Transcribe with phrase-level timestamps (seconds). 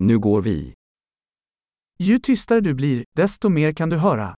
[0.00, 0.74] Nu går vi.
[1.98, 4.34] Ju tystare du blir, desto mer kan du höra.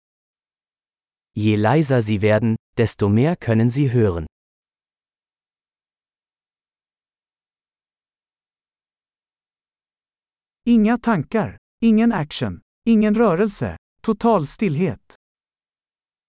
[1.35, 4.27] Je leiser Sie werden, desto mehr können Sie hören.
[10.67, 15.15] Inga tankar, ingen action, ingen rörelse, total stillhet.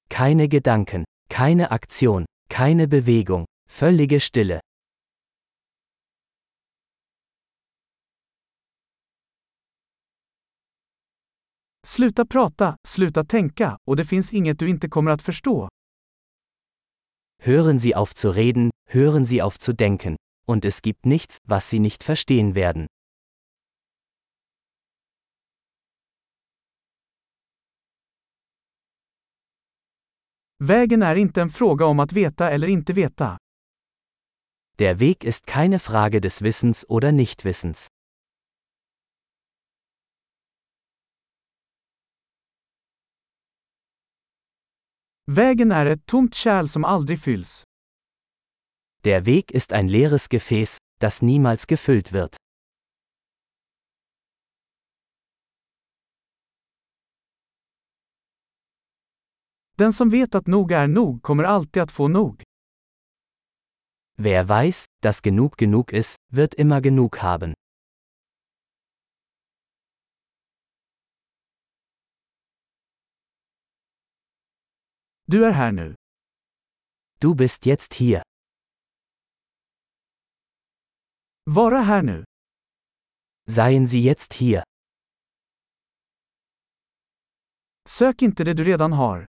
[0.10, 4.60] Keine Gedanken, keine Aktion, keine Bewegung, völlige Stille.
[11.88, 15.70] Sluta prata, sluta tänka, och det finns inget du inte kommer att förstå.
[17.44, 20.16] Hören Sie auf zu reden, hören Sie auf zu denken,
[20.48, 22.88] und es gibt nichts, was Sie nicht verstehen werden.
[30.64, 33.38] Vägen är inte en fråga om att veta eller inte veta.
[34.78, 37.88] Der Weg ist keine Frage des Wissens oder Nichtwissens.
[45.34, 47.64] Vägen är ett tomt kärl som aldrig fylls.
[49.04, 52.36] Der Weg ist ein leeres Gefäß, das niemals gefüllt wird.
[59.78, 62.44] Den som vet att nog är nog kommer alltid att få nog.
[64.18, 67.54] Wer weiß, dass genug genug ist, wird immer genug haben.
[75.32, 75.96] Du är här nu.
[77.20, 78.24] Du bist jetzt hier.
[81.46, 82.24] Vara här nu.
[83.50, 84.64] Seien Sie jetzt hier.
[87.90, 89.26] Sök inte det du redan har.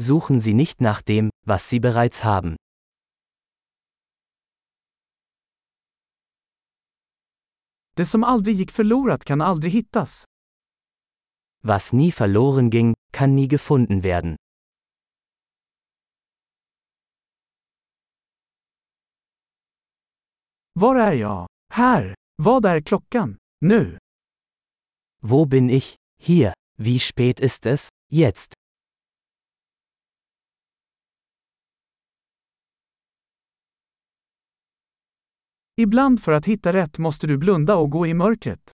[0.00, 2.56] Suchen Sie nicht nach dem, was Sie bereits haben.
[7.96, 10.24] Det som aldrig gick förlorat kan aldrig hittas.
[11.62, 14.36] Was nie verloren ging, kann nie gefunden werden.
[20.76, 21.48] Var är jag?
[21.72, 22.14] Här.
[22.36, 23.36] Vad är klockan?
[23.60, 23.98] Nu.
[25.22, 25.94] Wo bin ich?
[26.22, 26.52] Hier.
[26.78, 27.88] Wie spät ist es?
[28.12, 28.54] Jetzt.
[35.76, 38.70] Ibland för att hitta rätt måste du blunda och gå i mörkret.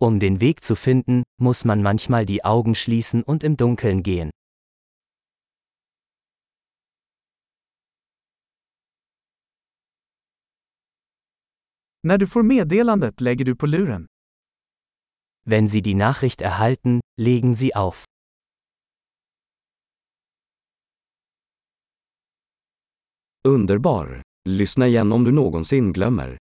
[0.00, 4.30] Um den Weg zu finden, muss man manchmal die Augen schließen und im Dunkeln gehen.
[12.02, 14.06] När du får meddelandet lägger du på luren.
[15.46, 18.04] Wenn Sie die Nachricht erhalten, legen Sie auf.
[23.48, 24.22] Underbar!
[24.48, 26.38] Lyssna igen om du någonsin glömmer.